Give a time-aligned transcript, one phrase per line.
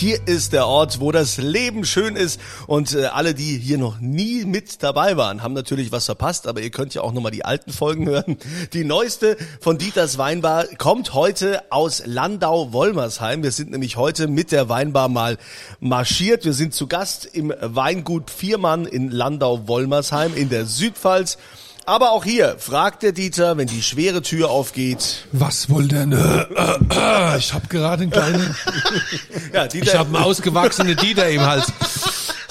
[0.00, 4.00] Hier ist der Ort, wo das Leben schön ist und äh, alle, die hier noch
[4.00, 7.44] nie mit dabei waren, haben natürlich was verpasst, aber ihr könnt ja auch nochmal die
[7.44, 8.38] alten Folgen hören.
[8.72, 13.42] Die neueste von Dieters Weinbar kommt heute aus Landau-Wolmersheim.
[13.42, 15.36] Wir sind nämlich heute mit der Weinbar mal
[15.80, 16.46] marschiert.
[16.46, 21.36] Wir sind zu Gast im Weingut Viermann in Landau-Wolmersheim in der Südpfalz.
[21.86, 25.26] Aber auch hier fragt der Dieter, wenn die schwere Tür aufgeht.
[25.32, 26.12] Was wohl denn?
[26.12, 28.54] Äh, äh, äh, ich habe gerade einen kleinen.
[29.52, 31.72] Ja, Ich Dieter, habe einen ausgewachsenen Dieter im Hals.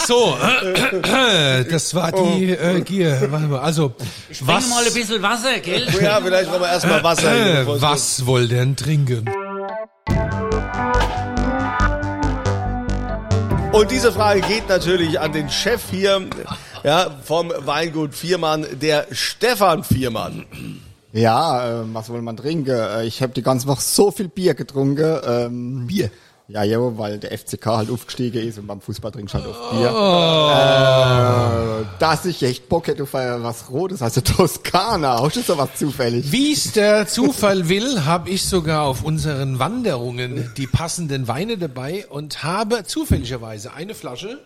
[0.05, 3.27] So, äh, äh, das war die äh, Gier.
[3.29, 3.93] Warte mal, also
[4.29, 4.47] Was?
[4.47, 4.69] was?
[4.69, 5.88] mal ein bisschen Wasser, gell?
[6.02, 7.59] ja, vielleicht wollen wir erstmal Wasser hier.
[7.59, 9.30] Äh, was wohl denn trinken?
[13.71, 16.27] Und diese Frage geht natürlich an den Chef hier,
[16.83, 20.45] ja, vom Weingut Viermann, der Stefan Viermann.
[21.11, 22.69] Ja, ähm, was will man trinken?
[22.69, 25.19] Äh, Ich habe die ganze Woche so viel Bier getrunken.
[25.25, 26.11] Ähm, Bier.
[26.47, 29.69] Ja, ja, weil der FCK halt aufgestiegen ist und beim Fußball trinkst du halt oft
[29.72, 29.89] Bier.
[29.89, 35.22] Äh, dass ich echt Bock hätte auf äh, was Rotes, also Toskana.
[35.22, 36.31] Hast du sowas zufällig?
[36.31, 42.07] Wie es der Zufall will, habe ich sogar auf unseren Wanderungen die passenden Weine dabei
[42.09, 44.39] und habe zufälligerweise eine Flasche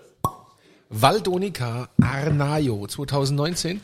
[0.90, 3.82] Valdonica Arnaio 2019.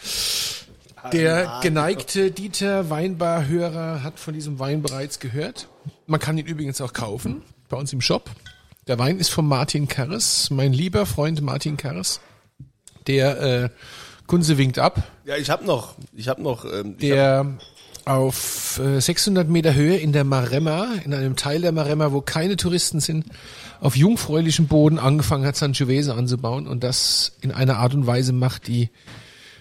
[1.13, 5.67] Der geneigte Dieter Weinbarhörer hat von diesem Wein bereits gehört.
[6.07, 8.29] Man kann ihn übrigens auch kaufen bei uns im Shop.
[8.87, 12.19] Der Wein ist von Martin Karres, mein lieber Freund Martin Karres.
[13.07, 13.69] Der äh,
[14.27, 15.03] Kunze winkt ab.
[15.25, 17.57] Ja, ich habe noch, ich habe noch, ähm, ich hab, der
[18.05, 22.57] auf äh, 600 Meter Höhe in der Maremma, in einem Teil der Maremma, wo keine
[22.57, 23.25] Touristen sind,
[23.81, 28.67] auf jungfräulichem Boden angefangen hat, Sangiovese anzubauen und das in einer Art und Weise macht,
[28.67, 28.89] die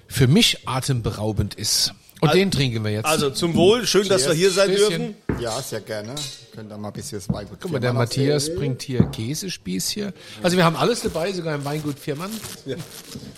[0.07, 1.95] für mich atemberaubend ist.
[2.21, 3.07] Und den trinken wir jetzt.
[3.07, 5.15] also zum Wohl, schön, dass wir hier sein Stößchen.
[5.27, 5.41] dürfen.
[5.41, 6.17] Ja, sehr gerne.
[6.53, 10.13] Könnt ihr mal ein bisschen das Weingut Guck mal, der Matthias bringt hier Käsespieß hier.
[10.43, 12.31] Also wir haben alles dabei, sogar im Weingut Viermann.
[12.67, 12.75] Ja,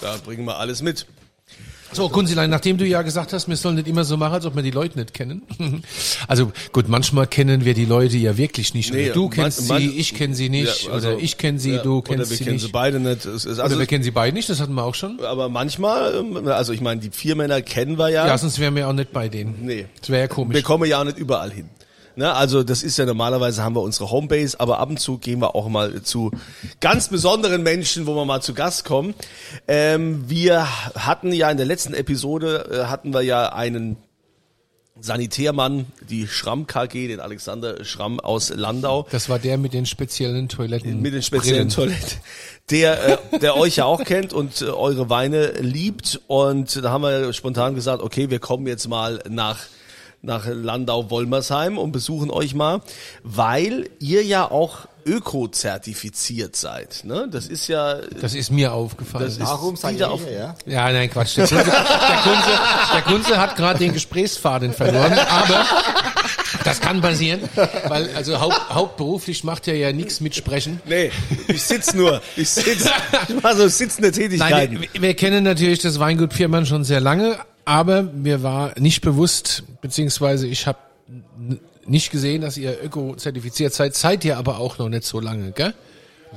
[0.00, 1.06] da bringen wir alles mit.
[1.92, 4.54] So, Kunzilein, nachdem du ja gesagt hast, wir sollen nicht immer so machen, als ob
[4.54, 5.42] wir die Leute nicht kennen.
[6.28, 8.92] Also gut, manchmal kennen wir die Leute ja wirklich nicht.
[8.92, 10.84] Nee, oder du man- kennst man- sie, ich kenne sie nicht.
[10.84, 12.66] Ja, also, oder ich kenne sie, ja, du oder kennst wir sie kennen nicht.
[12.66, 13.24] sie beide nicht.
[13.24, 15.18] Es ist, oder also, wir kennen sie beide nicht, das hatten wir auch schon.
[15.20, 18.26] aber manchmal, ähm, also ich meine, die vier Männer kennen wir ja.
[18.26, 19.56] Ja, sonst wären wir auch nicht bei denen.
[19.62, 19.86] Nee.
[20.00, 20.54] Das wäre ja komisch.
[20.54, 21.68] Wir kommen ja auch nicht überall hin.
[22.16, 25.40] Ne, also das ist ja normalerweise haben wir unsere Homebase, aber ab und zu gehen
[25.40, 26.32] wir auch mal zu
[26.80, 29.14] ganz besonderen Menschen, wo wir mal zu Gast kommen.
[29.68, 33.96] Ähm, wir hatten ja in der letzten Episode äh, hatten wir ja einen
[35.00, 40.48] Sanitärmann, die Schramm KG, den Alexander Schramm aus Landau Das war der mit den speziellen
[40.48, 41.00] Toiletten.
[41.00, 41.68] mit den speziellen.
[41.68, 42.18] Toiletten,
[42.70, 46.20] der, äh, der euch ja auch kennt und äh, eure Weine liebt.
[46.26, 49.58] Und da haben wir spontan gesagt, okay, wir kommen jetzt mal nach
[50.22, 52.82] nach Landau-Wolmersheim und besuchen euch mal,
[53.22, 57.04] weil ihr ja auch öko-zertifiziert seid.
[57.04, 57.26] Ne?
[57.30, 59.24] Das ist ja, Das ist mir aufgefallen.
[59.24, 60.54] das ist Warum seid wieder ihr auf, ja?
[60.66, 61.36] ja, nein, Quatsch.
[61.38, 62.50] Der Kunze, der Kunze,
[62.92, 65.64] der Kunze hat gerade den Gesprächsfaden verloren, aber
[66.64, 67.40] das kann passieren,
[67.88, 70.80] weil also haupt, hauptberuflich macht er ja nichts mit Sprechen.
[70.84, 71.10] Nee,
[71.48, 72.20] ich sitz nur.
[72.36, 72.88] Ich sitz,
[73.28, 74.74] ich mache so sitzende Tätigkeiten.
[74.74, 77.38] Nein, wir, wir kennen natürlich das Weingut Viermann schon sehr lange,
[77.70, 80.78] aber mir war nicht bewusst, beziehungsweise ich habe
[81.86, 83.94] nicht gesehen, dass ihr öko-zertifiziert seid.
[83.94, 85.72] Seid ihr aber auch noch nicht so lange, gell?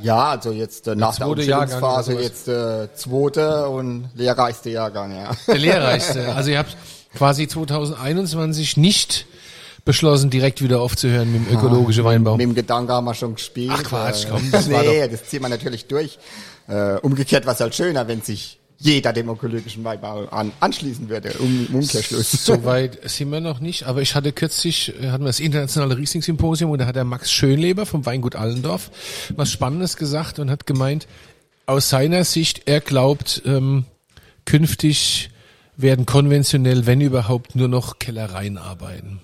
[0.04, 5.32] Ja, also jetzt äh, nach der Umstellungsphase jetzt äh, zweite und lehrreichste Jahrgang, ja.
[5.48, 6.36] Der lehrreichste.
[6.36, 6.78] Also ihr habt
[7.16, 9.26] quasi 2021 nicht
[9.86, 12.38] beschlossen, direkt wieder aufzuhören mit dem ökologischen Weinbau.
[12.38, 13.72] Mit dem Gedanken haben wir schon gespielt.
[13.74, 16.20] Ach, Quatsch, Äh, komm, das war nee, das zieht man natürlich durch.
[16.68, 21.34] Äh, umgekehrt war es halt schöner, wenn sich jeder dem ökologischen Weinbau an, anschließen würde,
[21.40, 22.32] um, im Umkehrschluss.
[22.46, 26.70] Soweit sind wir noch nicht, aber ich hatte kürzlich, äh, hatten wir das internationale Riesling-Symposium
[26.70, 28.92] und da hat der Max Schönleber vom Weingut Allendorf
[29.36, 31.08] was Spannendes gesagt und hat gemeint,
[31.66, 33.86] aus seiner Sicht, er glaubt, ähm,
[34.46, 35.30] künftig
[35.78, 39.22] werden konventionell, wenn überhaupt, nur noch Kellereien arbeiten.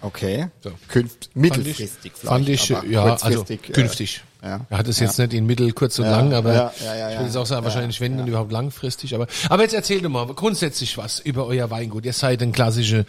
[0.00, 0.48] Okay.
[0.60, 0.72] So.
[0.88, 4.22] Künft, mittelfristig Fand ich, vielleicht, aber ja, also äh, künftig.
[4.42, 4.60] Ja.
[4.68, 7.14] Er hat es jetzt nicht in mittel, kurz und lang, aber ja, ja, ja, ich
[7.14, 7.30] würde ja.
[7.30, 9.14] es auch sagen, wahrscheinlich wenn dann überhaupt langfristig.
[9.14, 12.04] Aber, aber jetzt erzähl doch mal grundsätzlich was über euer Weingut.
[12.04, 13.04] Ihr seid ein klassischer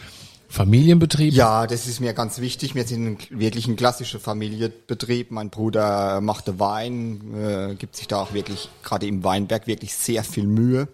[0.47, 1.33] Familienbetrieb.
[1.33, 2.75] Ja, das ist mir ganz wichtig.
[2.75, 5.31] Wir sind wirklich ein klassischer Familienbetrieb.
[5.31, 9.95] Mein Bruder macht den Wein, äh, gibt sich da auch wirklich, gerade im Weinberg, wirklich
[9.95, 10.88] sehr viel Mühe.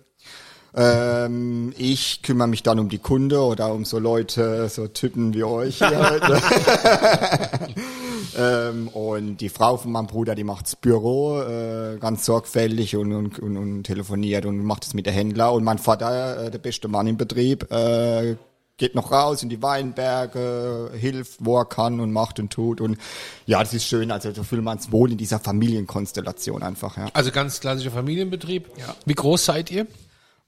[0.73, 5.43] Ähm, ich kümmere mich dann um die Kunde oder um so Leute, so Typen wie
[5.43, 5.79] euch.
[5.79, 6.23] Hier halt.
[8.37, 13.39] ähm, und die Frau von meinem Bruder, die macht's Büro äh, ganz sorgfältig und, und,
[13.39, 15.53] und, und telefoniert und macht es mit der Händler.
[15.53, 18.35] Und mein Vater, äh, der beste Mann im Betrieb, äh,
[18.77, 22.81] geht noch raus in die Weinberge, hilft, wo er kann und macht und tut.
[22.81, 22.97] Und
[23.45, 24.09] ja, das ist schön.
[24.09, 26.97] Also da fühlt man es wohl in dieser Familienkonstellation einfach.
[26.97, 27.07] Ja.
[27.13, 28.69] Also ganz klassischer Familienbetrieb.
[29.05, 29.85] Wie groß seid ihr?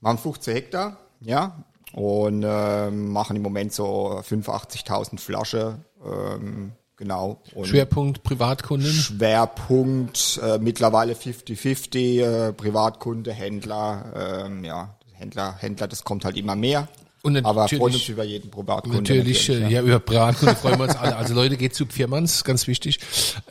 [0.00, 7.40] Wir haben 15 Hektar, ja, und ähm, machen im Moment so 85.000 Flaschen, ähm, genau.
[7.54, 8.88] Und Schwerpunkt Privatkunden.
[8.90, 16.54] Schwerpunkt äh, mittlerweile 50-50, äh, Privatkunde, Händler, ähm, ja, Händler, Händler, das kommt halt immer
[16.54, 16.86] mehr.
[17.24, 18.98] Und Aber natürlich- freuen uns über jeden Privatkunde.
[18.98, 19.80] Natürlich, äh, ja.
[19.82, 21.14] über Privatkunden freuen wir uns alle.
[21.16, 22.98] Also Leute, geht zu Firmans, ganz wichtig.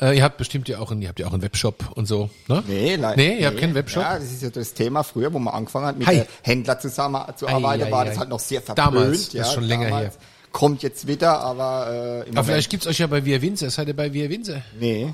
[0.02, 2.30] Äh, ihr habt bestimmt ja auch einen, ihr habt ja auch einen Webshop und so,
[2.50, 2.64] ne?
[2.68, 3.16] Nee, leider.
[3.16, 4.04] Nee, ihr habt keinen Webshop?
[4.04, 6.16] Ja, das ist ja das Thema früher, wo man angefangen hat, mit Hi.
[6.16, 8.88] der Händler zusammenzuarbeiten, Ei, war das halt noch sehr verpönt.
[8.88, 10.16] Damals, das ja, ist schon länger damals.
[10.16, 10.22] her.
[10.52, 13.70] Kommt jetzt wieder, aber äh, Aber vielleicht gibt's euch ja bei Wir Winzer.
[13.70, 14.62] Seid ihr bei Wir Winzer?
[14.80, 15.14] Nee,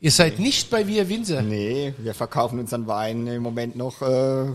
[0.00, 1.42] Ihr seid nicht bei Wir Winzer.
[1.42, 4.46] nee, wir verkaufen unseren Wein im Moment noch äh,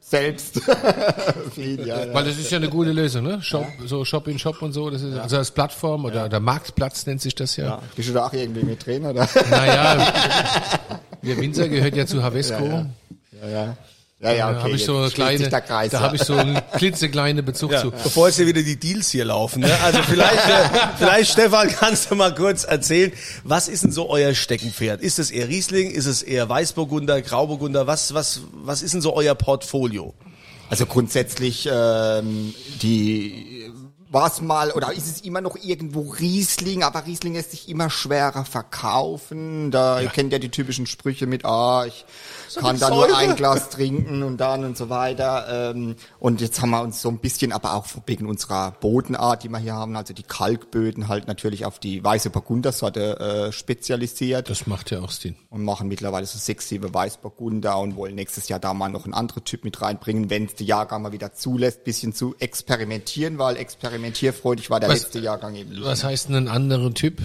[0.00, 0.60] selbst.
[1.54, 2.14] Viel, ja, ja.
[2.14, 3.42] Weil das ist ja eine gute Lösung, ne?
[3.42, 4.90] Shop, so Shop in Shop und so.
[4.90, 7.64] Das ist also als Plattform oder der Marktplatz nennt sich das ja.
[7.64, 7.82] Ja.
[7.96, 9.28] Bist du da auch irgendwie mit drin, oder?
[9.50, 10.12] Naja,
[11.22, 12.86] Wir Winzer gehört ja zu Havesco.
[13.42, 13.76] Ja, ja.
[14.24, 14.64] Ja, ja, ja Da okay.
[14.64, 16.00] habe ich so eine kleine, da ja.
[16.00, 17.90] habe ich so einen klitzekleinen Bezug Ja, zu.
[17.90, 19.60] bevor jetzt hier wieder die Deals hier laufen.
[19.60, 19.70] Ne?
[19.82, 20.68] Also vielleicht, äh,
[20.98, 23.12] vielleicht Stefan, kannst du mal kurz erzählen,
[23.44, 25.00] was ist denn so euer Steckenpferd?
[25.00, 25.90] Ist es eher Riesling?
[25.90, 27.86] Ist es eher Weißburgunder, Grauburgunder?
[27.86, 30.14] Was, was, was ist denn so euer Portfolio?
[30.70, 33.70] Also grundsätzlich ähm, die
[34.14, 37.90] war es mal oder ist es immer noch irgendwo Riesling, aber Riesling lässt sich immer
[37.90, 39.70] schwerer verkaufen.
[39.70, 42.06] Da ihr kennt ja die typischen Sprüche mit, ah, ich
[42.54, 45.72] kann die da nur ein Glas trinken und dann und so weiter.
[45.74, 49.48] Ähm, und jetzt haben wir uns so ein bisschen, aber auch wegen unserer Bodenart, die
[49.48, 53.18] wir hier haben, also die Kalkböden halt natürlich auf die weiße Burgundersorte
[53.48, 55.34] äh, spezialisiert Das macht ja auch Sinn.
[55.50, 59.14] und machen mittlerweile so sechs, sieben Weißburgunder und wollen nächstes Jahr da mal noch einen
[59.14, 63.56] anderen Typ mit reinbringen, wenn es der Jahrgang mal wieder zulässt, bisschen zu experimentieren, weil
[64.08, 65.84] experimentierfreudig war der Was- letzte Jahrgang eben nicht.
[65.84, 67.20] Was heißt denn ein anderer Typ?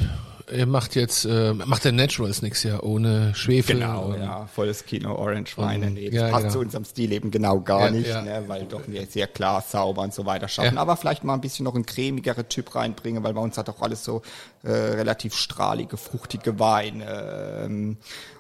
[0.52, 3.76] Er macht jetzt, äh, macht der Naturals nächstes Jahr ohne Schwefel.
[3.76, 5.92] Genau, ja, volles Kino Orange Weine.
[5.92, 6.54] Nee, das Ja, passt genau.
[6.54, 8.22] zu unserem Stil eben genau gar Ja, nicht, ja.
[8.24, 10.74] Ne, weil doch wir sehr klar, sauber und so weiter schaffen.
[10.74, 10.82] Ja.
[10.82, 13.80] Aber vielleicht mal ein bisschen noch einen cremigeren Typ reinbringen, weil bei uns hat auch
[13.84, 14.24] alles so
[14.64, 17.62] äh, relativ strahlige, fruchtige Weine.
[17.66, 17.98] Ähm,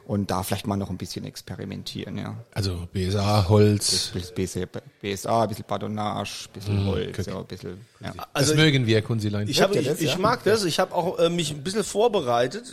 [0.09, 2.35] und da vielleicht mal noch ein bisschen experimentieren, ja.
[2.51, 4.07] Also BSA, Holz.
[4.07, 4.67] bisschen
[5.03, 8.13] BSA, ein bisschen Pardonnage, ein bisschen Holz, ja, ein bisschen, ja.
[8.33, 9.47] das mögen wir, Kunzilein.
[9.47, 10.17] Ich, hab, ich, das, ich ja?
[10.17, 10.63] mag das.
[10.65, 12.63] Ich habe auch äh, mich ein bisschen vorbereitet.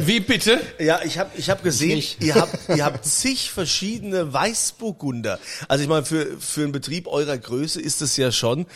[0.00, 0.60] Wie bitte?
[0.80, 2.20] Ja, ich habe ich hab gesehen, nicht.
[2.24, 5.38] ihr habt, ihr habt zig verschiedene Weißburgunder.
[5.68, 8.66] Also ich meine, für, für einen Betrieb eurer Größe ist das ja schon,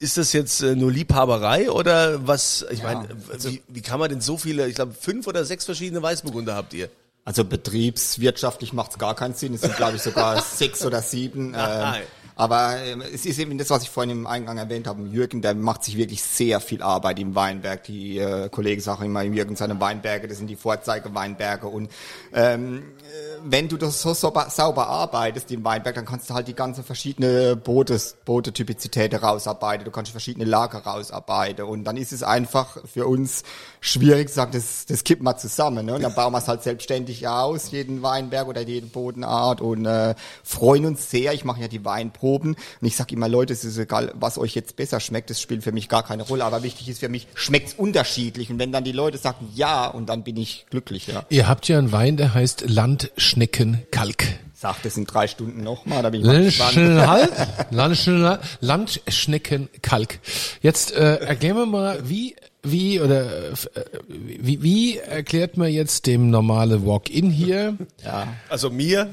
[0.00, 3.06] ist das jetzt äh, nur Liebhaberei oder was, ich meine,
[3.38, 6.74] wie, wie kann man denn so viele, ich glaube fünf oder sechs verschiedene Weißburgunder habt
[6.74, 6.90] ihr?
[7.26, 9.52] Also betriebswirtschaftlich macht es gar keinen Sinn.
[9.52, 11.54] Es sind, glaube ich, sogar sechs oder sieben.
[11.58, 11.94] Ähm,
[12.38, 15.02] aber ähm, es ist eben das, was ich vorhin im Eingang erwähnt habe.
[15.04, 17.84] Jürgen, der macht sich wirklich sehr viel Arbeit im Weinberg.
[17.84, 21.66] Die äh, Kollegen sagen immer, Jürgen seine Weinberge, das sind die Vorzeigeweinberge.
[21.66, 21.90] Und
[22.34, 26.46] ähm, äh, wenn du das so sauber, sauber arbeitest im Weinberg, dann kannst du halt
[26.46, 29.86] die ganze verschiedene Bootes, Bootetypizität rausarbeiten.
[29.86, 31.64] Du kannst verschiedene Lager rausarbeiten.
[31.64, 33.44] Und dann ist es einfach für uns
[33.80, 35.86] schwierig zu sagen, das, das kippen wir zusammen.
[35.86, 35.94] Ne?
[35.94, 40.14] Und dann bauen wir es halt selbstständig aus, jeden Weinberg oder jede Bodenart und äh,
[40.42, 41.32] freuen uns sehr.
[41.32, 41.84] Ich mache ja die
[42.26, 45.40] Weinproben und ich sage immer, Leute, es ist egal, was euch jetzt besser schmeckt, das
[45.40, 46.44] spielt für mich gar keine Rolle.
[46.44, 48.50] Aber wichtig ist für mich, schmeckt's unterschiedlich.
[48.50, 51.24] Und wenn dann die Leute sagen, ja, und dann bin ich glücklich, ja.
[51.28, 54.24] Ihr habt ja einen Wein, der heißt Landschneckenkalk.
[54.54, 56.74] Sagt es in drei Stunden nochmal, da bin ich mal gespannt.
[58.60, 60.18] Landschneckenkalk.
[60.62, 63.54] Jetzt äh, erklären wir mal, wie wie oder äh,
[64.08, 67.76] wie, wie erklärt man jetzt dem normale Walk-in hier,
[68.48, 69.08] Also mir?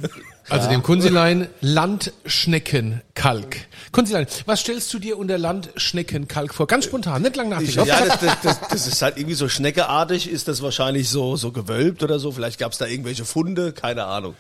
[0.50, 3.57] Also dem Kunzilein, Landschneckenkalk.
[3.91, 6.67] Kunzilein, was stellst du dir unter Landschneckenkalk vor?
[6.67, 7.85] Ganz spontan, nicht lang nachdenken.
[7.85, 11.51] Ja, das, das, das, das ist halt irgendwie so schneckeartig, ist das wahrscheinlich so, so
[11.51, 12.31] gewölbt oder so.
[12.31, 14.35] Vielleicht gab's da irgendwelche Funde, keine Ahnung.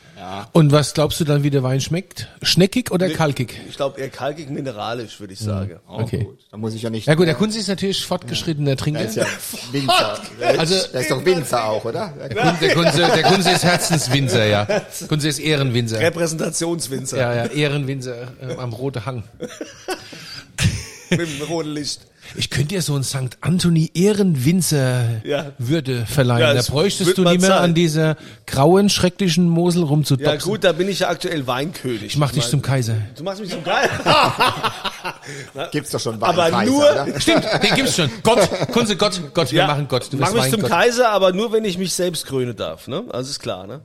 [0.53, 2.27] Und was glaubst du dann, wie der Wein schmeckt?
[2.41, 3.59] Schneckig oder kalkig?
[3.69, 5.79] Ich glaube eher kalkig mineralisch, würde ich sagen.
[5.87, 6.23] Okay.
[6.23, 7.07] Gut, da muss ich ja nicht.
[7.07, 8.99] Ja gut, der Kunzi ist natürlich fortgeschrittener Trinker.
[9.01, 9.25] der ist ja
[9.71, 10.19] Winzer.
[10.57, 12.13] Also- der ist doch Winzer auch, oder?
[12.17, 14.65] Der Kunze, der, Kunze, der Kunze ist Herzenswinzer, ja.
[15.07, 15.92] Kunze ist Ehrenwinzer.
[15.99, 19.23] Repräsentationswinzer Ja, ja, Ehrenwinzer äh, am Rote Hang.
[21.09, 22.01] mit dem roten Licht.
[22.35, 23.37] Ich könnte dir so ein St.
[23.41, 25.51] Anthony Ehrenwinzer Ja.
[25.59, 26.41] Würde verleihen.
[26.41, 28.15] Ja, da es bräuchtest du nicht mehr an dieser
[28.47, 30.49] grauen, schrecklichen Mosel Ja rumzudopsen.
[30.51, 32.03] gut, da bin ich ja aktuell Weinkönig.
[32.05, 32.95] Ich mach dich zum Kaiser.
[33.15, 33.87] Du machst mich zum Geil.
[35.71, 37.19] Gibt's doch schon Aber Weinkaiser, nur- oder?
[37.19, 38.09] Stimmt, den gibt's schon.
[38.23, 40.11] Gott, Kunze Gott, Gott, wir machen Gott.
[40.11, 40.69] Du mach mich zum Weingott.
[40.71, 43.03] Kaiser, aber nur wenn ich mich selbst krönen darf, ne?
[43.11, 43.81] Also ist klar, ne?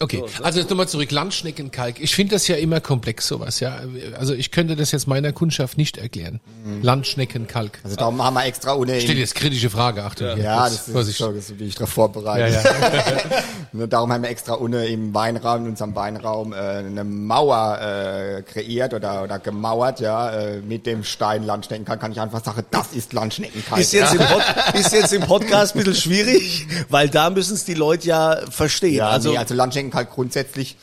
[0.00, 1.10] Okay, also jetzt nochmal zurück.
[1.10, 2.00] Landschneckenkalk.
[2.00, 3.80] Ich finde das ja immer komplex, sowas, ja.
[4.18, 6.40] Also ich könnte das jetzt meiner Kundschaft nicht erklären.
[6.82, 7.78] Landschneckenkalk.
[7.82, 10.34] Also darum haben wir extra ohne Steht jetzt kritische Frage, Achtung.
[10.34, 10.44] hier.
[10.44, 12.62] Ja, Kurz, das ist so, wie ich darauf vorbereitet.
[12.64, 13.42] Ja, ja.
[13.72, 18.42] Nur darum haben wir extra unten im Weinraum, in unserem Weinraum, äh, eine Mauer äh,
[18.42, 22.00] kreiert oder, oder gemauert, ja, äh, mit dem Stein Landschneckenkalk.
[22.00, 23.80] Kann ich einfach sagen, das ist Landschneckenkalk.
[23.80, 24.42] Ist jetzt, im Pod,
[24.74, 28.94] ist jetzt im Podcast ein bisschen schwierig, weil da müssen es die Leute ja verstehen.
[28.94, 30.76] Ja, also, also, nee, also Landschneckenkalk grundsätzlich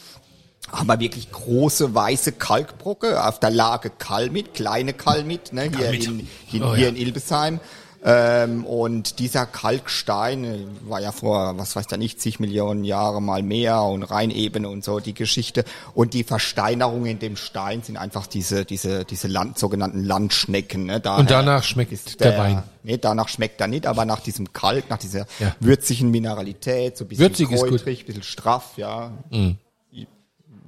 [0.71, 6.05] haben wir wirklich große weiße Kalkbrocke auf der Lage Kalmit, kleine Kalmit, ne, hier, Kalmit.
[6.05, 6.89] in, hier, Oh, hier ja.
[6.89, 7.59] in Ilbesheim.
[8.07, 13.19] Ähm, und dieser Kalkstein äh, war ja vor, was weiß da nicht, zig Millionen Jahre
[13.19, 15.65] mal mehr und Rheinebene und so die Geschichte.
[15.95, 20.85] Und die Versteinerungen in dem Stein sind einfach diese, diese, diese Land, sogenannten Landschnecken.
[20.85, 20.99] Ne?
[20.99, 22.63] Daher Und danach schmeckt ist der Wein.
[22.83, 25.55] Nee, danach schmeckt er nicht, aber nach diesem Kalk, nach dieser Ja.
[25.59, 29.13] würzigen Mineralität, so ein bisschen Würzig kräutrig, ein bisschen straff, ja.
[29.31, 30.05] Ihr,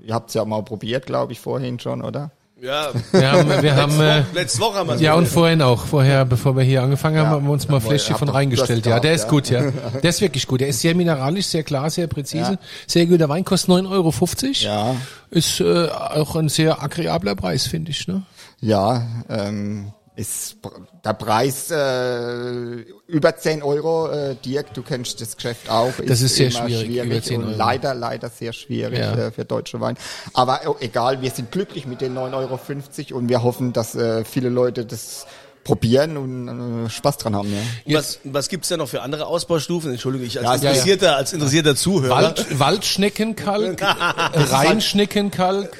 [0.01, 2.31] ihr habt's ja mal probiert, glaube ich, vorhin schon, oder?
[2.61, 6.25] Ja, Wir haben, wir haben, äh, letzte Woche haben wir ja und vorhin auch, vorher,
[6.25, 8.85] bevor wir hier angefangen haben, Ja, haben wir uns mal Fläschchen von reingestellt.
[8.85, 9.71] Ja, der ist gut, ja.
[10.01, 10.61] Der ist wirklich gut.
[10.61, 12.53] Der ist sehr mineralisch, sehr klar, sehr präzise.
[12.53, 12.59] Ja.
[12.87, 14.13] Sehr guter Wein, kostet 9,50 Euro.
[14.53, 14.95] Ja.
[15.29, 18.07] Ist äh, auch ein sehr agreeabler Preis, finde ich.
[18.07, 18.23] Ne?
[18.59, 20.71] Ja, ähm, ist pr-
[21.05, 25.93] der Preis äh, über 10 Euro, äh, Dirk, du kennst das Geschäft auch.
[26.05, 27.57] Das ist sehr immer schwierig, über 10 und Euro.
[27.57, 29.13] leider, leider sehr schwierig Ja.
[29.15, 29.95] äh, für deutsche Wein.
[30.33, 34.25] Aber äh, egal, wir sind glücklich mit den 9,50 Euro und wir hoffen, dass äh,
[34.25, 35.27] viele Leute das
[35.63, 37.53] probieren und äh, Spaß dran haben.
[37.85, 37.99] Ja.
[37.99, 39.91] Was, was gibt's denn noch für andere Ausbaustufen?
[39.91, 40.69] Entschuldigung, ich als Ja, ja, ja.
[40.71, 42.15] interessierter, als interessierter Zuhörer.
[42.15, 43.81] Wald, Waldschneckenkalk,
[44.33, 45.77] Rheinschneckenkalk,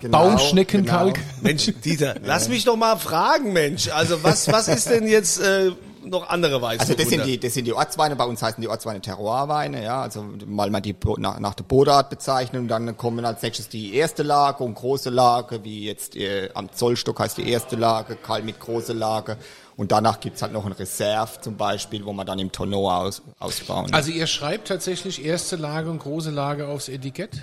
[0.00, 1.14] Genau, Baumschneckenkalk.
[1.14, 1.26] genau.
[1.42, 3.88] Mensch, Dieter, lass mich doch mal fragen, Mensch.
[3.88, 5.72] Also was, was ist denn jetzt äh,
[6.04, 6.80] noch andere Weise?
[6.80, 10.02] Also das sind die, das sind die Ortsweine, bei uns heißen die Ortsweine Terroirweine, ja,
[10.02, 13.94] also mal mal die nach, nach der Bodart bezeichnen und dann kommen als nächstes die
[13.94, 18.42] erste Lage und große Lage, wie jetzt äh, am Zollstock heißt die erste Lage, Kal
[18.42, 19.36] mit große Lage
[19.76, 23.22] und danach gibt's halt noch ein Reserve zum Beispiel, wo man dann im Tonneau aus,
[23.38, 23.92] ausbauen.
[23.92, 27.40] Also ihr schreibt tatsächlich erste Lage und große Lage aufs Etikett?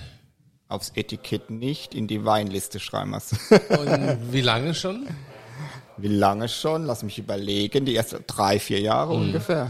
[0.72, 3.34] Aufs Etikett nicht, in die Weinliste schreiben wir's.
[3.52, 5.06] Und wie lange schon?
[5.98, 6.86] Wie lange schon?
[6.86, 9.26] Lass mich überlegen, die ersten drei, vier Jahre Mhm.
[9.26, 9.70] ungefähr.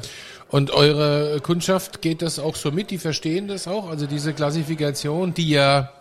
[0.49, 2.89] Und eure Kundschaft geht das auch so mit?
[2.91, 3.89] Die verstehen das auch?
[3.89, 5.91] Also diese Klassifikation, die ja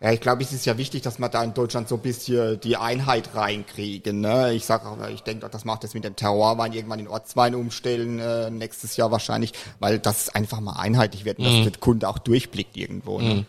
[0.00, 2.60] Ja, ich glaube, es ist ja wichtig, dass wir da in Deutschland so ein bisschen
[2.60, 4.20] die Einheit reinkriegen.
[4.20, 4.52] Ne?
[4.54, 4.82] Ich sag,
[5.12, 9.10] ich denke, das macht das mit dem Terroirwein irgendwann in Ortswein umstellen, äh, nächstes Jahr
[9.10, 13.20] wahrscheinlich, weil das einfach mal einheitlich wird und dass der Kunde auch durchblickt irgendwo.
[13.20, 13.46] Ne?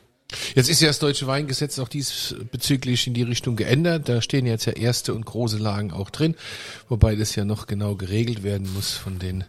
[0.56, 4.08] Jetzt ist ja das deutsche Weingesetz auch diesbezüglich in die Richtung geändert.
[4.10, 6.36] Da stehen jetzt ja erste und große Lagen auch drin,
[6.88, 9.44] wobei das ja noch genau geregelt werden muss von den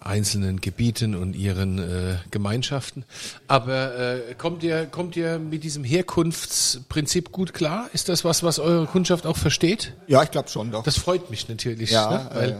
[0.00, 3.04] einzelnen Gebieten und ihren äh, Gemeinschaften.
[3.48, 7.88] Aber äh, kommt ihr kommt ihr mit diesem Herkunftsprinzip gut klar?
[7.92, 9.94] Ist das was, was eure Kundschaft auch versteht?
[10.06, 10.82] Ja, ich glaube schon doch.
[10.84, 12.30] Das freut mich natürlich, Ja, ne?
[12.34, 12.54] weil äh,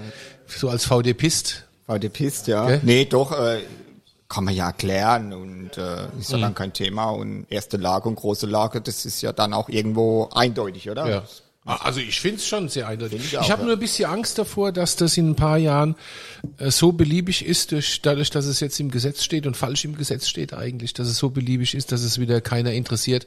[0.46, 2.66] so als VD-Pist VDPist, ja.
[2.66, 2.80] Gell?
[2.82, 3.60] Nee, doch, äh,
[4.34, 7.10] kann man ja erklären und äh, ist ja dann kein Thema.
[7.10, 11.08] Und erste Lage und große Lage, das ist ja dann auch irgendwo eindeutig, oder?
[11.08, 11.18] Ja.
[11.18, 11.24] Ah,
[11.66, 13.22] Also ich finde es schon sehr eindeutig.
[13.24, 13.66] Ich, ich habe ja.
[13.66, 15.94] nur ein bisschen Angst davor, dass das in ein paar Jahren
[16.58, 19.96] äh, so beliebig ist, durch, dadurch, dass es jetzt im Gesetz steht und falsch im
[19.96, 23.26] Gesetz steht eigentlich, dass es so beliebig ist, dass es wieder keiner interessiert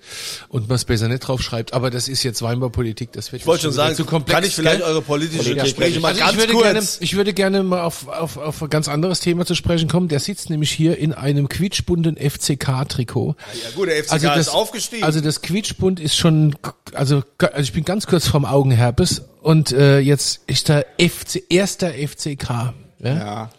[0.49, 1.73] und man es besser nicht drauf schreibt.
[1.73, 4.35] Aber das ist jetzt Weinbaupolitik, das wird Ich wollte schon sagen, zu komplex.
[4.35, 4.87] kann ich vielleicht gell?
[4.87, 6.63] eure politische Politik- Gespräche mal also ganz ich würde kurz...
[6.63, 10.09] gerne, ich würde gerne mal auf, auf, auf ein ganz anderes Thema zu sprechen kommen.
[10.09, 13.35] Der sitzt nämlich hier in einem quietschbunten FCK-Trikot.
[13.63, 15.03] ja gut, der FCK ist aufgestiegen.
[15.03, 16.55] Also das Quietschbund ist schon,
[16.93, 21.89] also, also ich bin ganz kurz vorm Augenherpes und äh, jetzt ist der FC, erster
[21.89, 22.73] FCK.
[22.99, 23.13] Ja.
[23.13, 23.49] Ja.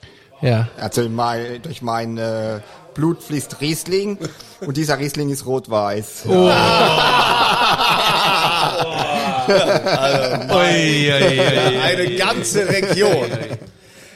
[0.40, 0.68] ja.
[0.78, 2.60] Also mein, durch mein äh,
[2.94, 4.18] Blut fließt Riesling
[4.60, 6.24] und dieser Riesling ist rot-weiß.
[6.28, 6.50] Oh.
[11.82, 13.26] eine ganze Region.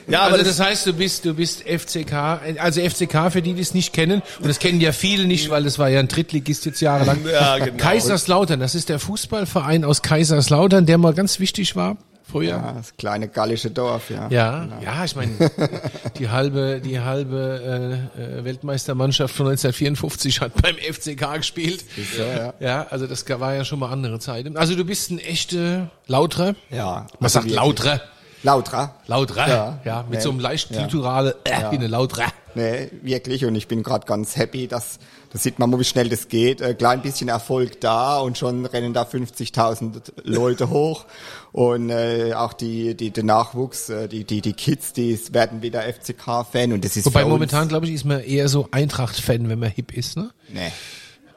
[0.09, 2.13] Ja, aber Also das, das heißt, du bist, du bist FCK,
[2.59, 5.65] also FCK für die, die es nicht kennen, und das kennen ja viele nicht, weil
[5.65, 7.21] das war ja ein Drittligist jetzt jahrelang.
[7.33, 7.77] Ja, genau.
[7.77, 11.97] Kaiserslautern, das ist der Fußballverein aus Kaiserslautern, der mal ganz wichtig war
[12.33, 12.51] früher.
[12.51, 14.29] Ja, das kleine gallische Dorf, ja.
[14.31, 15.33] Ja, ja, ich meine,
[16.19, 21.85] die halbe, die halbe äh, äh, Weltmeistermannschaft von 1954 hat beim FCK gespielt.
[22.17, 22.55] So, ja.
[22.59, 24.57] Ja, also das war ja schon mal andere Zeiten.
[24.57, 26.55] Also du bist ein echter Lauterer.
[26.71, 26.93] Ja.
[26.95, 27.51] Man also sagt.
[27.51, 28.01] Lauterer.
[28.43, 28.95] Lauterer.
[29.07, 29.49] Lauterer.
[29.49, 30.03] Ja, Ja.
[30.03, 30.21] mit Nee.
[30.21, 30.79] so einem leicht Ja.
[30.83, 32.27] kliturale äh, wie eine Lauterer.
[32.55, 33.45] Nee, wirklich.
[33.47, 34.99] Und ich bin gerade ganz happy, dass,
[35.33, 36.61] da sieht man mal, wie schnell das geht.
[36.61, 41.07] Äh, klein bisschen Erfolg da und schon rennen da 50.000 Leute hoch.
[41.53, 45.83] Und äh, auch die, die, der Nachwuchs, äh, die, die, die Kids, die werden wieder
[45.83, 46.73] FCK-Fan.
[46.73, 49.93] Und das ist Wobei momentan, glaube ich, ist man eher so Eintracht-Fan, wenn man hip
[49.97, 50.31] ist, ne?
[50.53, 50.73] Nee.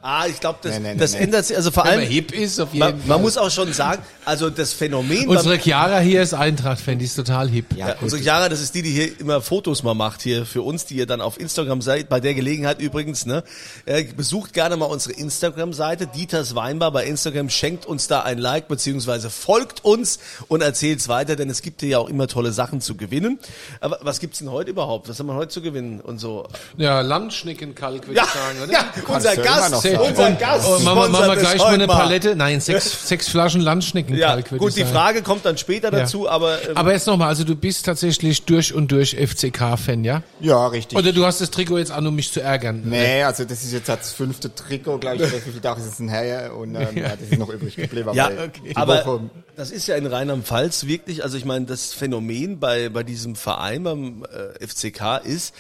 [0.08, 1.22] Ah, ich glaube, das, nee, nee, das nee.
[1.22, 1.58] ändert sich.
[1.58, 3.08] Also vor Wenn allem, man hip ist, auf jeden man, Fall.
[3.08, 7.16] man muss auch schon sagen, also das Phänomen Unsere Chiara hier ist Eintracht-Fan, die ist
[7.16, 7.76] total hip.
[7.76, 10.62] Ja, Ja, unsere Chiara, das ist die, die hier immer Fotos mal macht hier für
[10.62, 12.08] uns, die ihr dann auf Instagram seid.
[12.08, 13.44] Bei der Gelegenheit übrigens, ne?
[13.88, 16.06] Äh, besucht gerne mal unsere Instagram-Seite.
[16.06, 21.36] Dieters Weinbar bei Instagram schenkt uns da ein Like beziehungsweise folgt uns und erzählt's weiter,
[21.36, 23.40] denn es gibt hier ja auch immer tolle Sachen zu gewinnen.
[23.80, 25.10] Aber was gibt's denn heute überhaupt?
[25.10, 26.46] Was haben wir heute zu gewinnen und so?
[26.78, 28.72] Ja, Landschnickenkalk, würde Ja, ich sagen, oder?
[28.72, 30.10] ja unser Gast, sagen.
[30.10, 30.68] unser und, Gast.
[30.68, 32.36] und machen wir, machen wir gleich mal eine Palette.
[32.36, 34.94] Nein, sechs, sechs Flaschen Ja, Landschnickenkalk, würde gut, ich die sagen.
[34.94, 36.00] Frage kommt dann später Ja.
[36.00, 40.24] dazu, aber, ähm, Aber jetzt nochmal, also du bist tatsächlich durch und durch FCK-Fan, ja?
[40.40, 40.98] Ja, richtig.
[40.98, 42.82] Oder du hast das Trikot jetzt an, um mich zu ärgern?
[42.86, 45.88] Nee, also das ist jetzt das fünfte Trikot, glaube ich, oder wie viele Tage ist
[45.94, 47.10] es ein her und ähm, ja.
[47.10, 48.10] das ist noch übrig geblieben.
[48.14, 48.72] Ja, aber okay.
[48.76, 53.04] aber Woche, das ist ja in Rheinland-Pfalz wirklich, also ich meine, das Phänomen bei, bei
[53.04, 55.54] diesem Verein, beim äh, FCK ist,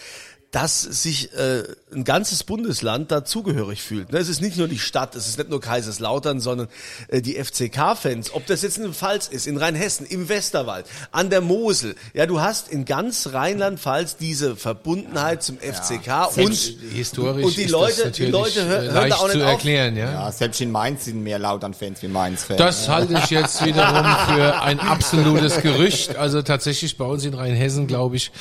[0.56, 4.14] dass sich äh, ein ganzes Bundesland dazugehörig fühlt.
[4.14, 4.20] Ne?
[4.20, 6.70] Es ist nicht nur die Stadt, es ist nicht nur Kaiserslautern, sondern
[7.10, 11.42] äh, die FCK-Fans, ob das jetzt in Pfalz ist, in Rheinhessen, im Westerwald, an der
[11.42, 11.96] Mosel.
[12.14, 16.54] Ja, du hast in ganz Rheinland-Pfalz diese Verbundenheit zum FCK und,
[16.94, 19.46] Historisch und die ist Leute, das die Leute hör, äh, hören da auch zu nicht
[19.46, 19.52] auf.
[19.52, 20.10] erklären, ja?
[20.10, 22.60] ja, selbst in Mainz sind mehr Lautern-Fans wie Mainz-Fans.
[22.60, 26.16] Das halte ich jetzt wiederum für ein absolutes Gerücht.
[26.16, 28.32] Also tatsächlich bei uns in Rheinhessen, glaube ich,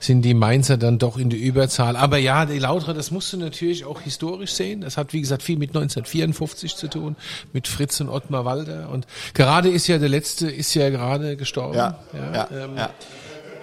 [0.00, 1.96] sind die Mainzer dann doch in der Überzahl.
[1.96, 4.80] Aber ja, die Lauterer, das musst du natürlich auch historisch sehen.
[4.80, 7.16] Das hat, wie gesagt, viel mit 1954 zu tun,
[7.52, 8.88] mit Fritz und Ottmar Walter.
[8.90, 11.76] Und gerade ist ja der letzte, ist ja gerade gestorben.
[11.76, 12.90] Ja, ja, ähm, ja.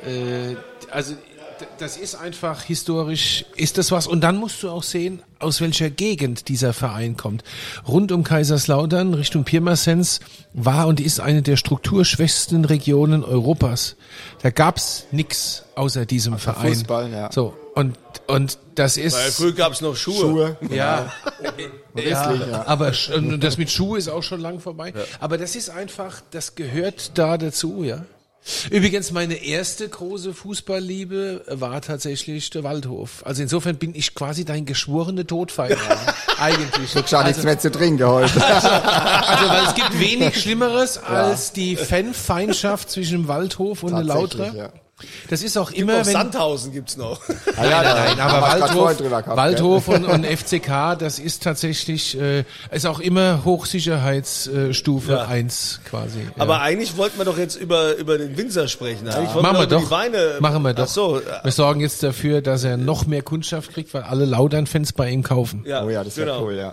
[0.06, 0.56] äh,
[0.92, 1.16] also
[1.80, 4.06] das ist einfach historisch, ist das was.
[4.06, 7.44] Und dann musst du auch sehen, aus welcher Gegend dieser Verein kommt.
[7.88, 10.20] Rund um Kaiserslautern, Richtung Pirmasens,
[10.54, 13.96] war und ist eine der strukturschwächsten Regionen Europas.
[14.44, 16.74] Da gab's nix außer diesem Verein.
[16.76, 17.32] Fußball, ja.
[17.32, 19.16] So, und, und das ist...
[19.16, 20.16] Weil früher gab's noch Schuhe.
[20.16, 20.58] Schuhe.
[20.70, 21.12] Ja,
[21.44, 21.54] ja,
[21.94, 22.66] Wrestling, ja.
[22.66, 24.94] aber und das mit Schuh ist auch schon lang vorbei.
[25.20, 28.04] Aber das ist einfach, das gehört da dazu, ja.
[28.72, 33.26] Übrigens, meine erste große Fußballliebe war tatsächlich der Waldhof.
[33.26, 35.78] Also insofern bin ich quasi dein geschworene Todfeind.
[36.40, 36.94] eigentlich.
[36.94, 38.44] Gibt gar nichts mehr zu trinken heute.
[38.44, 44.40] Also, weil es gibt wenig Schlimmeres als die Fanfeindschaft zwischen dem Waldhof und der Tatsächlich,
[44.40, 44.58] Lautre.
[44.58, 44.70] ja.
[45.30, 47.22] Das ist auch Noch immer, wenn, Sandhausen gibt's noch.
[47.56, 52.44] Ah, ja, Nein, haben aber Waldhof, gehabt, Waldhof und, und FCK, das ist tatsächlich, äh,
[52.72, 55.26] ist auch immer Hochsicherheitsstufe äh, Ja.
[55.28, 56.20] 1 quasi.
[56.20, 56.26] ja.
[56.40, 59.08] Aber eigentlich wollten wir doch jetzt über, über den Winzer sprechen.
[59.08, 59.92] Eigentlich wollten Machen wir über doch.
[59.92, 60.38] Weine.
[60.40, 60.84] Machen wir doch.
[60.86, 61.22] Ach so.
[61.44, 65.22] Wir sorgen jetzt dafür, dass er noch mehr Kundschaft kriegt, weil alle Laudern-Fans bei ihm
[65.24, 65.64] kaufen.
[65.66, 66.44] Ja, Oh ja, das wäre genau.
[66.44, 66.72] cool, ja.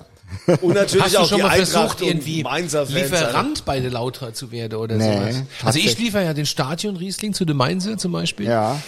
[0.60, 2.44] Und natürlich Hast du auch schon die mal Eintracht versucht, irgendwie.
[2.88, 5.42] Lieferant bei der Lautra zu werden oder Nee, sowas?
[5.64, 8.46] Also ich liefere ja den Stadion Riesling zu den Mainzer zum Beispiel.
[8.46, 8.80] Ja.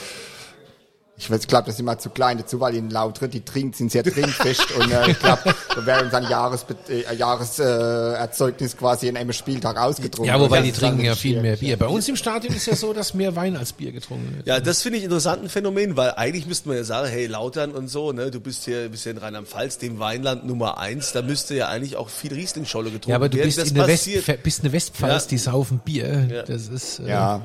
[1.19, 4.05] Ich glaube, das ist immer zu klein dazu, weil in Lautre, die trinken, sind sehr
[4.05, 9.17] trinkfest und äh, ich glaube, da wäre unser Jahresbe äh, Jahreserzeugnis äh, Erzeugnis quasi in
[9.17, 10.27] einem Spieltag ausgetrunken.
[10.35, 11.79] Ja, wobei die trinken ja viel mehr Bier.
[11.79, 14.47] Bei uns im Stadion ist ja so, dass mehr Wein als Bier getrunken wird.
[14.47, 17.71] Ja, das finde ich interessant ein Phänomen, weil eigentlich müsste man ja sagen, hey, Lautern
[17.73, 21.23] und so, ne, du bist hier, bist hier in Rheinland-Pfalz, dem Weinland Nummer eins, da
[21.23, 23.47] müsste ja eigentlich auch viel Rieslingscholle getrunken Ja, aber du werden.
[23.55, 24.09] bist in der, West,
[24.43, 25.29] bist eine Westpfalz, Ja.
[25.31, 26.45] die saufen Bier.
[26.47, 27.41] Das ist äh, Ja,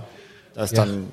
[0.55, 1.07] das ist dann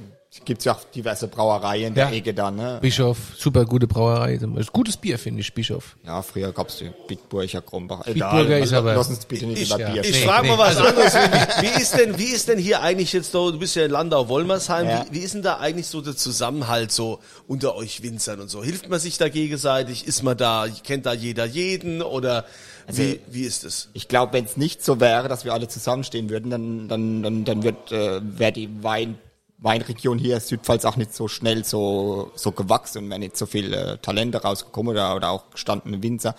[0.44, 2.14] gibt's ja auch diverse Brauereien in der Ja.
[2.14, 2.78] Ecke dann, ne?
[2.82, 4.38] Bischof, super gute Brauerei.
[4.72, 5.96] Gutes Bier, finde ich, Bischof.
[6.06, 8.04] Ja, früher gab's die Bitburger Krumbach.
[8.04, 9.90] Bitburger ist aber- Lass uns bitte nicht Ich, über ja.
[9.90, 11.14] Bier ich Nee, frage nee, mal was also- anderes.
[11.62, 14.86] Wie, ist denn, wie ist denn hier eigentlich jetzt so, du bist ja in Landau-Wolmersheim,
[14.86, 15.06] Ja.
[15.10, 18.62] wie, wie ist denn da eigentlich so der Zusammenhalt so unter euch Winzern und so?
[18.62, 20.06] Hilft man sich da gegenseitig?
[20.06, 22.44] Ist man da, kennt da jeder jeden oder
[22.86, 23.88] wie, wie ist es?
[23.94, 27.44] Ich glaube, wenn es nicht so wäre, dass wir alle zusammenstehen würden, dann, dann, dann,
[27.44, 29.18] dann wird, äh, wäre die Wein,
[29.58, 33.74] Weinregion hier Südpfalz auch nicht so schnell so, so gewachsen und wäre nicht so viel
[33.74, 36.34] äh, Talente rausgekommen oder, oder auch gestandene Winzer.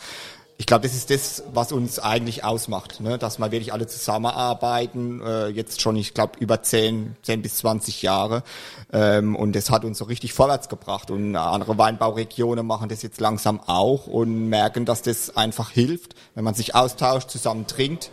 [0.58, 3.18] Ich glaube, das ist das, was uns eigentlich ausmacht, ne?
[3.18, 8.02] dass wir wirklich alle zusammenarbeiten, äh, jetzt schon, ich glaube, über 10, 10 bis 20
[8.02, 8.44] Jahre.
[8.92, 11.12] Ähm, und das hat uns so richtig vorwärts gebracht.
[11.12, 16.44] Und andere Weinbauregionen machen das jetzt langsam auch und merken, dass das einfach hilft, wenn
[16.44, 18.12] man sich austauscht, zusammen trinkt.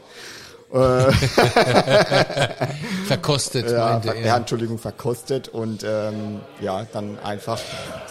[3.07, 4.26] Verkostet, ja, meinte er.
[4.26, 7.61] ja, Entschuldigung, verkostet und ähm, ja, dann einfach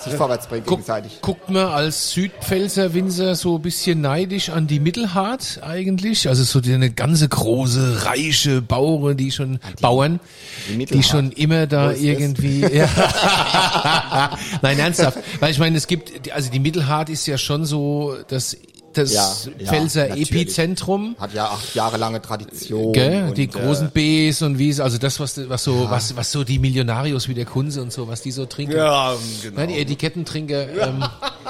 [0.01, 1.19] sich vorwärts bringen Guck, gegenseitig.
[1.21, 6.29] guckt man als Südpfälzer Winzer so ein bisschen neidisch an die Mittelhart eigentlich?
[6.29, 10.21] Also so die, eine ganze große, reiche Bauern, die schon, Bauern,
[10.69, 12.87] die die, schon immer da irgendwie, ja.
[14.61, 15.17] Nein, ernsthaft.
[15.41, 18.55] Weil ich meine, es gibt, also die Mittelhart ist ja schon so das,
[18.97, 20.31] das Ja, ja, Pfälzer natürlich.
[20.31, 21.15] Epizentrum.
[21.19, 22.93] Hat ja acht Jahre lange Tradition.
[22.93, 23.23] Gell?
[23.23, 26.43] und, die großen Äh, Bs und Wies, also das, was, was so, was, was so
[26.43, 28.75] die Millionarios wie der Kunze und so, was die so trinken.
[28.75, 29.55] Ja, genau.
[29.57, 30.99] Nein, die Etikettentrinker, ähm,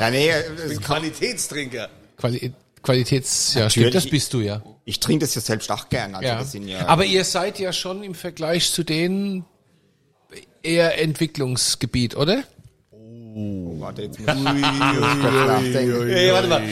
[0.00, 1.88] ja, nee, Ein kann, Qualitätstrinker.
[2.16, 4.04] Quali Qualitäts, ja, stimmt, Natürlich.
[4.04, 4.62] das bist du ja.
[4.84, 6.14] ich trinke das ja selbst auch gern.
[6.14, 6.38] Also ja.
[6.38, 9.44] das sind ja Aber ihr seid ja schon im Vergleich zu denen
[10.62, 12.44] eher Entwicklungsgebiet, oder?
[13.38, 16.08] Oh, warte, jetzt muss ich kurz nachdenken.
[16.08, 16.62] Ey, warte mal.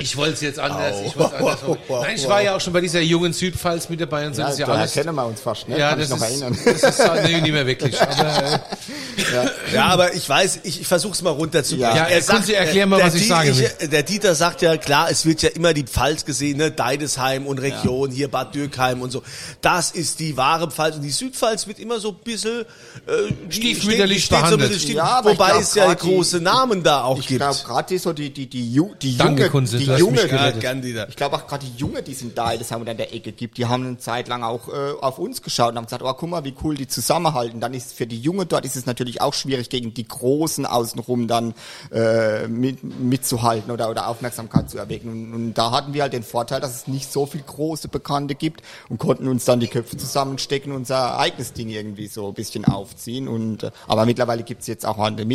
[0.00, 0.96] Ich wollte es jetzt anders.
[1.04, 1.58] Ich wollte anders.
[1.90, 4.40] Nein, ich war ja auch schon bei dieser jungen Südpfalz mit dabei und so.
[4.40, 4.92] Ja, das ist ja alles.
[4.94, 5.78] kennen wir uns fast, ne?
[5.78, 6.58] Ja, Kann das ich noch ist, erinnern.
[6.64, 8.00] das ist, nee, nicht mehr wirklich.
[8.02, 11.96] Aber, äh, Ja, aber ich weiß, ich, ich versuche es mal runterzubrechen.
[11.96, 13.30] Ja, Ja, Kunzi, erklär mal, der was ich.
[13.30, 16.70] Ich, der Dieter sagt ja, klar, es wird ja immer die Pfalz gesehen, ne?
[16.70, 19.22] Deidesheim und Region, hier Bad Dürkheim und so.
[19.60, 20.96] Das ist die wahre Pfalz.
[20.96, 22.62] Und die Südpfalz wird immer so ein bisschen
[23.06, 24.80] äh, Stiefmütterlich steht, steht so ein bisschen behandelt.
[24.80, 27.40] stief, Ja, Wobei es ja grad die- große Namen da auch Ich gibt.
[27.40, 31.08] glaube gerade so die die die, Ju, die Danke, junge Kunze, die junge ja, Dieter.
[31.08, 33.32] ich glaube auch gerade die Junge, die sind da, das haben wir an der Ecke
[33.32, 36.12] gibt, die haben eine Zeit lang auch äh, auf uns geschaut und haben gesagt, oh
[36.14, 37.60] guck mal, wie cool die zusammenhalten.
[37.60, 41.28] Dann ist für die Junge dort ist es natürlich auch schwierig gegen die Großen außenrum
[41.28, 41.54] dann
[41.92, 45.10] äh, mit, mitzuhalten oder oder Aufmerksamkeit zu erwecken.
[45.10, 48.34] Und, und da hatten wir halt den Vorteil, dass es nicht so viel große Bekannte
[48.34, 52.34] gibt und konnten uns dann die Köpfe zusammenstecken und unser eigenes Ding irgendwie so ein
[52.34, 53.28] bisschen aufziehen.
[53.28, 55.26] Und äh, aber mittlerweile gibt's jetzt auch an der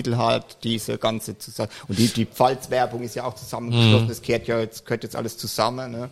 [0.45, 4.07] Mittelhalt diese ganze zusammen und die die Pfalzwerbung ist ja auch zusammengeschlossen.
[4.07, 5.91] Das kehrt ja jetzt gehört jetzt alles zusammen.
[5.91, 6.09] Ne?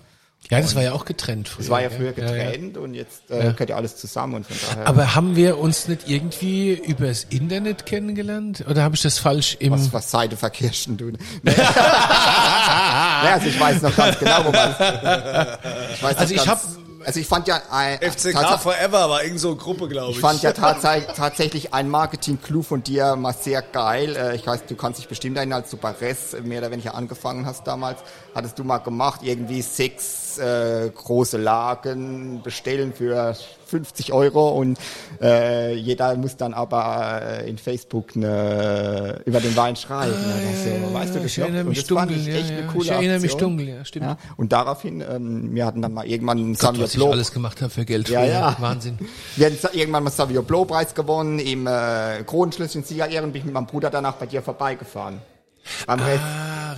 [0.51, 1.59] ja, das war ja auch getrennt früher.
[1.63, 2.43] Das war ja früher Ja, ja.
[2.51, 4.87] getrennt und jetzt äh, gehört ja alles zusammen und von daher.
[4.87, 8.65] Aber haben wir uns nicht irgendwie übers Internet kennengelernt?
[8.69, 9.71] Oder habe ich das falsch im...
[9.71, 11.11] was, was Seite verkirschen du?
[11.11, 11.17] Nee.
[11.55, 14.69] ja, also ich weiß noch ganz genau, wo man
[15.93, 19.39] ich weiß Also ich ganz, hab- also ich fand ja ein, FCK Forever war irgend
[19.39, 20.17] so eine Gruppe, glaube ich.
[20.17, 24.15] ich fand ja tatsächlich, tatsächlich ein Marketing-Clou von dir mal sehr geil.
[24.15, 26.95] Äh, Ich weiß, du kannst dich bestimmt erinnern, als du bei Res mehr oder weniger
[26.95, 27.99] angefangen hast damals,
[28.35, 33.35] hattest du mal gemacht, irgendwie sechs äh, große Lagen bestellen für
[33.73, 34.77] 50 Euro und
[35.19, 40.11] äh, jeder muss dann aber äh, in Facebook ne, über den Wein schreiben.
[40.11, 40.33] ne?
[40.51, 41.45] Das so, weißt du das ich noch?
[41.45, 42.57] erinnere Und mich das fand dunkel, ich ja, echt ja.
[42.57, 43.57] eine coole Ich erinnere mich Aktion.
[43.57, 44.05] dunkel, ja, stimmt.
[44.05, 47.31] Ja, und daraufhin, ähm, wir hatten dann mal irgendwann Gott, Savio was ich Blo alles
[47.31, 48.09] gemacht habe für Geld.
[48.09, 48.55] Ja, ja.
[48.59, 48.99] Wahnsinn.
[49.35, 53.55] wir hatten irgendwann mal Savio Blow Preis gewonnen, im äh, Kronenschlüssel Siegerehren bin ich mit
[53.55, 55.19] meinem Bruder danach bei dir vorbeigefahren.
[55.87, 56.23] Beim Rest.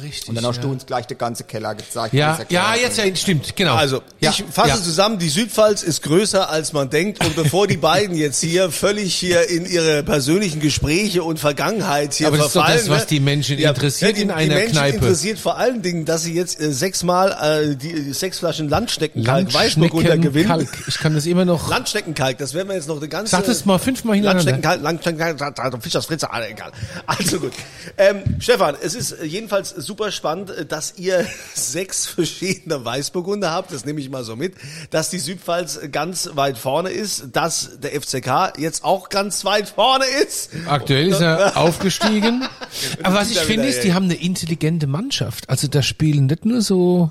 [0.01, 0.29] Richtig.
[0.29, 0.63] Und dann hast ja.
[0.63, 2.13] du uns gleich den ganzen Keller gezeigt.
[2.13, 3.75] Ja, ja, jetzt ja, stimmt, genau.
[3.75, 4.75] Also, ja, ich fasse ja.
[4.75, 9.15] zusammen, die Südpfalz ist größer als man denkt und bevor die beiden jetzt hier völlig
[9.15, 12.87] hier in ihre persönlichen Gespräche und Vergangenheit hier Aber das ist doch verfallen.
[12.87, 13.07] das, was ne?
[13.09, 14.97] die Menschen interessiert die, in die einer Menschen Kneipe.
[14.97, 20.17] interessiert vor allen Dingen, dass sie jetzt äh, sechsmal äh, die sechs Flaschen Landschneckenkalk Weißburgunder
[20.17, 20.47] gewinnen.
[20.47, 20.69] Kalk.
[20.87, 21.69] Ich kann das immer noch.
[21.69, 23.31] Landschneckenkalk, das werden wir jetzt noch eine ganze...
[23.31, 24.51] Sag das mal fünfmal hintereinander.
[24.51, 26.71] Landschneckenkalk, Landschneckenkalk, Fischers Fritze, egal.
[27.05, 27.53] Also gut.
[27.97, 33.99] Ähm, Stefan, es ist jedenfalls super spannend, dass ihr sechs verschiedene Weißburgunder habt, das nehme
[34.01, 34.55] ich mal so mit,
[34.89, 40.05] dass die Südpfalz ganz weit vorne ist, dass der FCK jetzt auch ganz weit vorne
[40.23, 40.49] ist.
[40.67, 42.45] Aktuell ist er aufgestiegen.
[43.03, 45.49] Aber was ich finde, ist, die haben eine intelligente Mannschaft.
[45.49, 47.09] Also da spielen nicht nur so.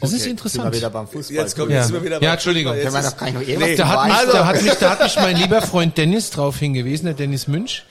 [0.00, 0.76] Das ist Sind wir interessant.
[0.76, 1.34] wieder beim Fußball.
[1.36, 1.78] Jetzt kommt Ja.
[1.78, 2.72] jetzt sind wir wieder Ja, bei- Entschuldigung.
[2.74, 3.76] Jetzt Können wir ist- noch gar nicht noch irgendwas Nee.
[3.76, 6.56] Da hat, mich, Also- da, hat mich, da hat mich mein lieber Freund Dennis drauf
[6.58, 7.84] hingewiesen, der Dennis Münch,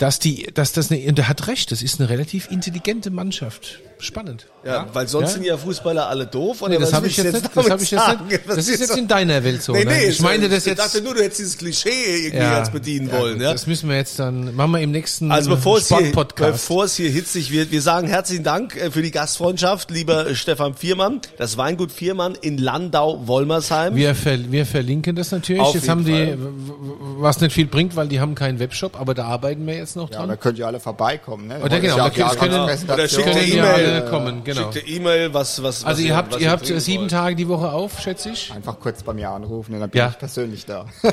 [0.00, 3.78] dass die, dass das eine, und der hat recht, das ist eine relativ intelligente Mannschaft.
[3.98, 4.46] Spannend.
[4.64, 5.34] Ja, weil sonst Ja.
[5.34, 6.62] sind ja Fußballer alle doof.
[6.62, 8.96] Oder Nee, das habe ich jetzt nicht, das habe ich jetzt nicht, das ist jetzt
[8.96, 9.72] in deiner Welt so.
[9.72, 9.90] Nee, ne?
[9.92, 12.58] nee, ich meine das ich jetzt, dachte nur, du hättest dieses Klischee irgendwie Ja.
[12.58, 13.40] jetzt bedienen Ja, wollen.
[13.42, 13.52] Ja?
[13.52, 16.96] Das müssen wir jetzt dann, machen wir im nächsten Also bevor es, hier, bevor es
[16.96, 21.20] hier hitzig wird, wir sagen herzlichen Dank äh, für die Gastfreundschaft, lieber Stefan Viermann.
[21.36, 23.94] Das Weingut Viermann in Landau-Wolmersheim.
[23.96, 25.60] Wir, ver wir verlinken das natürlich.
[25.60, 26.38] Auf jetzt jeden haben die, Fall.
[26.38, 26.72] w-
[27.18, 30.10] was nicht viel bringt, weil die haben keinen Webshop, aber da arbeiten wir jetzt noch
[30.10, 30.28] Ja, dran.
[30.28, 31.48] da könnt ihr alle vorbeikommen.
[31.48, 31.58] Ne?
[31.60, 34.02] Oder genau, da können- können- Oder schickt eine ja E-Mail.
[34.10, 34.72] kommen, genau.
[34.72, 37.10] Schickt eine E-Mail, was, was, was Also ihr habt, was ihr habt sieben wollt.
[37.10, 38.52] Tage die Woche auf, schätze ich.
[38.54, 40.08] Einfach kurz bei mir anrufen dann bin Ja.
[40.10, 40.84] ich persönlich da.
[41.02, 41.10] Oh.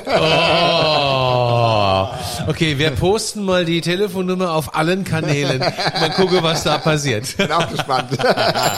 [2.50, 5.58] Okay, wir posten mal die Telefonnummer auf allen Kanälen.
[5.60, 7.36] Mal gucken, was da passiert.
[7.36, 8.10] bin auch gespannt.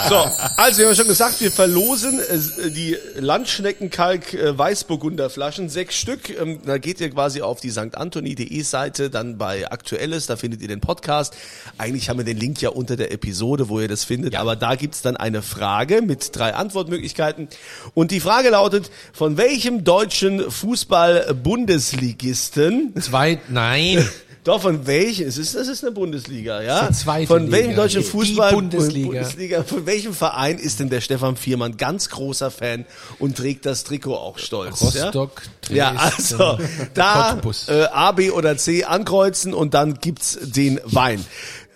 [0.09, 0.17] So,
[0.57, 6.31] also wir haben schon gesagt, wir verlosen äh, die Landschneckenkalk äh, Weißburgunder Flaschen, sechs Stück.
[6.31, 7.95] Ähm, da geht ihr quasi auf die St.
[7.97, 10.27] Anthony.de Seite, dann bei aktuell Aktuelles.
[10.27, 11.37] Da findet ihr den Podcast.
[11.77, 14.37] Eigentlich haben wir den Link ja unter der Episode, wo ihr das findet.
[14.37, 17.49] Aber da gibt's dann eine Frage mit drei Antwortmöglichkeiten.
[17.93, 24.09] Und die Frage lautet, von welchem deutschen Fußball-Bundesligisten Zwei, nein.
[24.45, 25.29] doch, von welchem?
[25.29, 26.81] Es ist, das ist eine Bundesliga, ja?
[26.81, 27.83] Das ist zweite von welchem Liga.
[27.83, 29.09] deutschen Die Fußball Bundesliga.
[29.09, 32.87] Bundesliga, von welchem Verein ist denn der Stefan Viermann ganz großer Fan
[33.19, 34.81] und trägt das Trikot auch stolz?
[34.81, 35.93] Rostock, ja?
[35.93, 36.59] Ja, Dresden, also
[36.95, 41.25] da äh, A, B oder C ankreuzen und dann gibt's den Wein.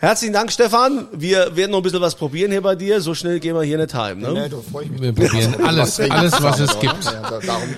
[0.04, 1.08] Herzlichen Dank, Stefan.
[1.12, 3.00] Wir werden noch ein bisschen was probieren hier bei dir.
[3.00, 4.20] So schnell gehen wir hier nicht heim.
[4.20, 4.50] Ja, Ne?
[4.50, 5.00] da freue ich mich.
[5.00, 7.04] Wir probieren alles, alles, was es gibt.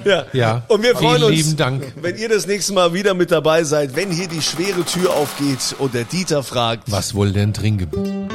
[0.04, 0.62] Ja, Ja.
[0.66, 1.92] Und wir freuen Vielen uns, lieben Dank.
[2.02, 5.76] wenn ihr das nächste Mal wieder mit dabei seid, wenn hier die schwere Tür aufgeht
[5.78, 8.28] und der Dieter fragt, Was wohl denn trinken?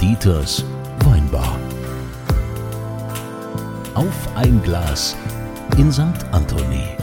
[0.00, 0.64] Dieters
[1.04, 1.58] Weinbar.
[3.94, 5.16] Auf ein Glas
[5.78, 6.02] in St.
[6.30, 6.93] Anthony.